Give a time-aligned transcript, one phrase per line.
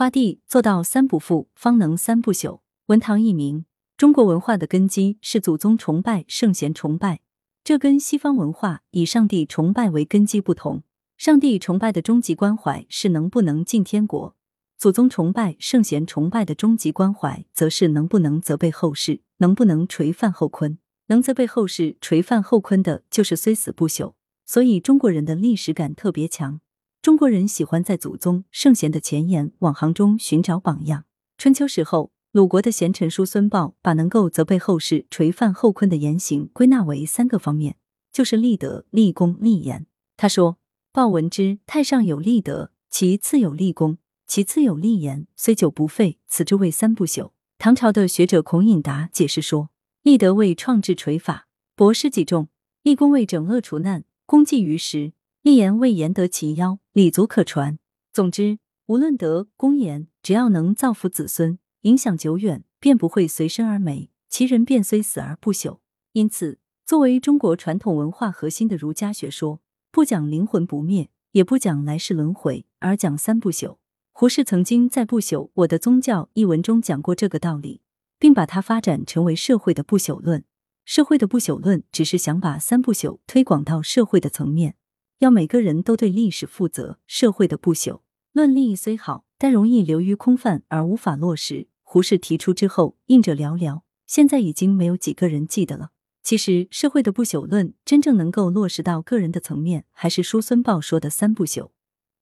[0.00, 2.60] 花地做到三不负，方能三不朽。
[2.86, 3.66] 文堂一名，
[3.98, 7.20] 中国文化的根基是祖宗崇拜、圣贤崇拜，
[7.62, 10.84] 这跟西方文化以上帝崇拜为根基不同。
[11.18, 14.34] 上帝崇拜的终极关怀是能不能进天国，
[14.78, 20.78] 祖宗崇拜、圣贤崇拜的终极关怀则是能不能责备后世，能不能垂范后坤。
[21.08, 24.14] 能责备后世、垂范后坤的，就是虽死不朽。
[24.46, 26.62] 所以中国人的历史感特别强，
[27.02, 31.04] 中国人喜欢在祖宗圣贤的前言往行中寻找榜样。
[31.38, 32.12] 春秋时候。
[32.32, 37.74] 鲁国的贤臣叔孙豹把能够责备后世、垂范后坤的言行归纳为三个方面，
[38.12, 39.88] 就是立德、立功、立言。
[40.16, 40.58] 他说
[40.94, 49.70] ：“豹闻之，太上有立德，其次有立功，其次有立言，虽久不废，此之谓三不朽。”唐朝的学者孔颖达解释说
[50.04, 52.44] ：“立德为创制垂法，博施己众；
[52.84, 57.78] 立功为整恶除难，功绩于时；一言为言得其邀，礼足可传。
[58.12, 65.78] 总之，无论德、功、言，只要能造福子孙。”影响久远，便不会随身而没，其人便虽死而不朽。
[66.12, 73.78] 因此，作为中国传统文化核心的儒家学说，不讲灵魂不灭，也不讲来世轮回，而讲三不朽。
[74.12, 77.80] 胡适曾经在《不朽我的宗教》一文中讲过这个道理，
[78.18, 80.44] 并把它发展成为社会的不朽论。
[80.84, 84.74] 社会的不朽论只是想把三不朽推广到社会的层面，
[85.20, 86.98] 要每个人都对历史负责。
[87.06, 88.00] 社会的不朽
[88.32, 91.68] 论利益虽好，但容易流于空泛而无法落实。
[91.82, 95.90] 胡适提出之后，应者寥寥，现在已经没有几个人记得了。
[96.22, 101.70] 其实，社会的不朽论真正能够落实到个人的层面，还是叔孙豹说的三不朽。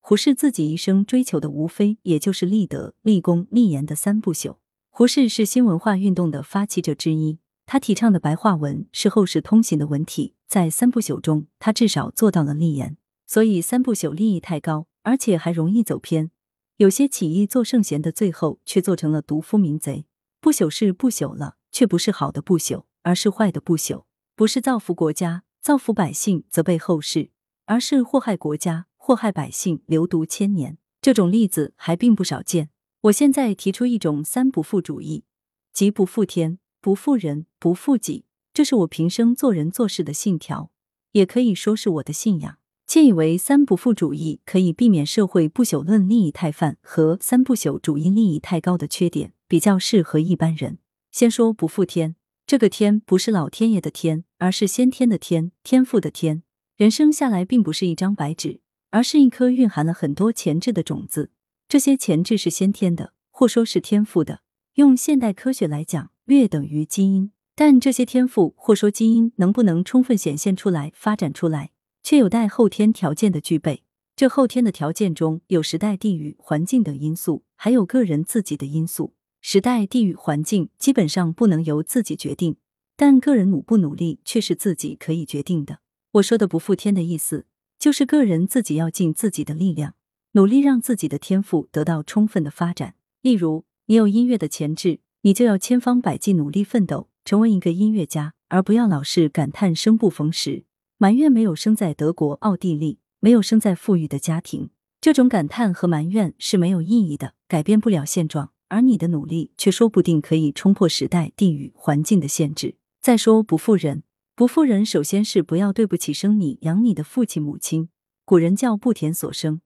[0.01, 4.57] 胡适自己一生追求的，无非也就是立德、立功、立言的三不朽。
[4.89, 12.97] 胡适是新文化运动的发起者之一，他提倡的白话文是后世通行的文体，在三不朽中，他至少做到了立言。
[13.27, 16.31] 所以，三不朽利益太高，而且还容易走偏。
[16.77, 20.07] 有些起义做圣贤的，最后却做成了毒夫民贼。
[20.41, 24.05] 不朽是不朽了，却不是好的不朽，而是坏的不朽。
[24.35, 27.29] 不是造福国家、造福百姓，责备后世，
[27.65, 30.79] 而是祸害国家、祸害百姓，流毒千年。
[30.99, 32.71] 这种例子还并不少见。
[33.01, 35.25] 我现在提出一种三不负主义，
[35.71, 38.25] 即不负天、不负人、不负己。
[38.59, 40.69] 这是我平生做人做事的信条，
[41.13, 42.57] 也可以说是我的信仰。
[42.85, 50.79] 窃以为三不负主义可以避免社会不朽论利益太泛和三不朽主义利益太高的缺点，比较适合一般人。
[51.09, 56.43] 先说不负天，这个天不是老天爷的天，而是先天的天，天赋的天。
[56.75, 58.59] 人生下来并不是一张白纸，
[58.89, 61.31] 而是一颗蕴含了很多潜质的种子。
[61.69, 64.41] 这些潜质是先天的，或说是天赋的。
[64.73, 67.31] 用现代科学来讲，略等于基因。
[67.59, 71.71] 但这些天赋或说基因能不能充分显现出来、发展出来？
[72.01, 73.83] 却有待后天条件的具备。
[74.15, 79.13] 这后天的条件中有时代、地域、环境等因素，还有个人自己的因素。
[79.41, 82.55] 时代、地域、环境基本上不能由自己决定，
[82.95, 85.79] 但个人努不努力却是自己可以决定的。
[86.13, 87.45] 我说的不负天的意思，
[87.77, 89.95] 就是个人自己要尽自己的力量，
[90.31, 92.95] 努力让自己的天赋得到充分的发展。
[93.21, 100.63] 例如，你有音乐的潜质，你就要千方百计努力奋斗，成为一个音乐家，而不要老是感叹生不逢时。
[100.97, 108.49] 埋怨没有生在德国、奥地利，没有生在富裕的家庭，这种感叹和埋怨是没有意义的，改变不了现状。
[108.69, 112.77] 而你的努力却说不定可以冲破时代、地域、环境的限制。
[112.99, 114.01] 再说不负人，
[114.35, 117.89] 不负人，首先是不要对不起生你养你的父亲母亲，
[118.25, 119.59] 古人叫不田所生；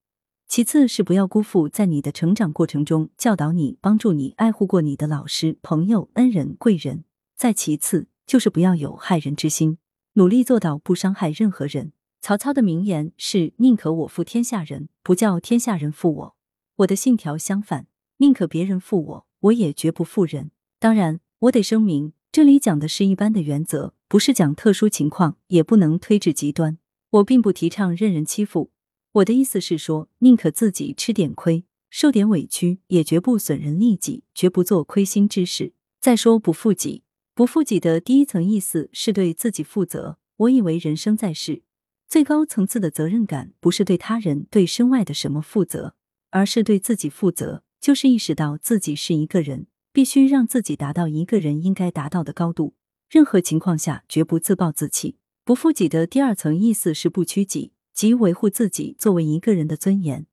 [0.49, 7.05] 其次是不要辜负在你的成长过程中教导你、帮助你、爱护过你的老师、朋友、恩人、贵人；
[7.35, 9.77] 再其次就是不要有害人之心。
[10.13, 11.93] 努力做到不伤害任何人。
[12.21, 16.35] 曹操的名言是：“宁可我负天下人，不叫天下人负我。”
[16.77, 20.51] 我的信条相反，宁可别人负我，我也绝不负人。
[20.79, 26.77] 当然，我得声明，这里讲的是一般的原则，不是讲特殊情况，也不能推至极端。
[27.09, 28.71] 我并不提倡任人欺负。
[29.11, 35.73] 我的意思是说，宁可自己吃点亏，受点委屈，也绝不损人利己，绝不做亏心之事。
[35.99, 37.02] 再说不负己。
[37.35, 40.19] 不负己的第一层意思是对自己负责。
[40.37, 41.63] 我以为人生在世，
[42.07, 45.95] 最高层次的责任感不是对他人、对身外的什么负责，
[46.29, 47.63] 而是对自己负责。
[47.81, 52.75] 就是意识到自己是一个人，必须让自己达到一个人应该达到的高度。
[53.09, 55.17] 任何情况下绝不自暴自弃。
[55.43, 60.27] 不负己的第二层意思是不屈己，即维护自己作为一个人的尊严，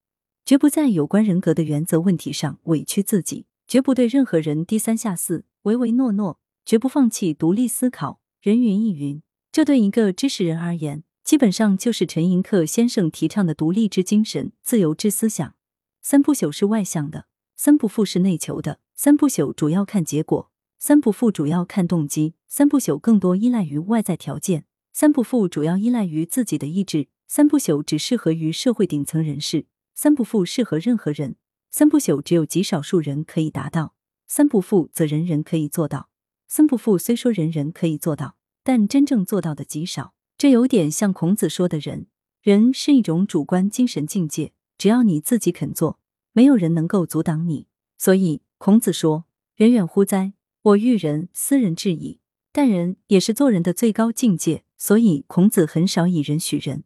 [0.45, 6.39] 绝不在有关人格的原则问题上委屈自己，绝不对任何人低三下四、唯唯诺诺。
[6.71, 9.21] 绝不放弃独立思考，人云亦云。
[9.51, 15.57] 这对一个知识人而言，基本上就是陈寅恪先生提倡的独立之精神、自由之思想。
[16.01, 17.27] 三不朽是外向的，
[17.57, 31.35] 三不负是内求的，三不朽主要看结果，三不负主要看动机，三不朽更多依赖于外在条件，三不负主要依赖于自己的意志，三不朽只适合于社会顶层人士，三不负适合任何人，
[31.73, 33.97] 三不朽只有极少数人可以达到，
[34.29, 36.10] 三不负则人人可以做到。
[36.53, 40.15] 三不富虽说人人可以做到，但真正做到的极少。
[40.37, 42.09] 这有点像孔子说的人，
[42.43, 46.01] 人是一种主观精神境界，只要你自己肯做，
[46.33, 47.69] 没有人能够阻挡你。
[47.97, 50.33] 所以孔子说：“人远乎哉？
[50.63, 52.19] 我欲人，斯人至矣。”
[52.51, 56.83] 但人也是做人的最高境界，所以孔子很少以人许人。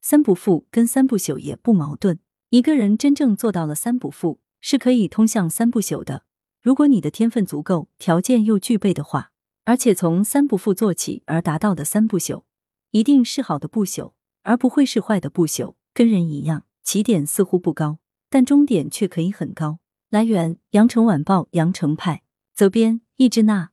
[0.00, 2.18] 三不富跟三不朽也不矛盾。
[2.48, 6.24] 一个人真正做到了三不富，是可以通向三不朽的。
[6.62, 9.32] 如果你的天分足够，条件又具备的话，
[9.64, 12.44] 而且从三不负做起而达到的三不朽。
[12.92, 14.12] 一定是好的不朽，
[14.42, 15.74] 而不会是坏的不朽。
[15.92, 17.98] 跟人一样，起点似乎不高，
[18.30, 19.80] 但终点却可以很高。
[20.08, 22.22] 来源：羊城晚报羊城派，
[22.54, 23.70] 责编：易之娜。